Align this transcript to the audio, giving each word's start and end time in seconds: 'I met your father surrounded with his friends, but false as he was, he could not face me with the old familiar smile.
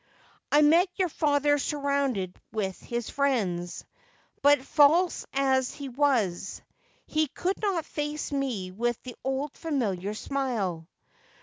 'I 0.51 0.63
met 0.63 0.87
your 0.95 1.09
father 1.09 1.59
surrounded 1.59 2.35
with 2.51 2.79
his 2.79 3.11
friends, 3.11 3.85
but 4.41 4.63
false 4.63 5.27
as 5.31 5.71
he 5.75 5.89
was, 5.89 6.63
he 7.05 7.27
could 7.27 7.61
not 7.61 7.85
face 7.85 8.31
me 8.31 8.71
with 8.71 8.99
the 9.03 9.15
old 9.23 9.55
familiar 9.55 10.15
smile. 10.15 10.87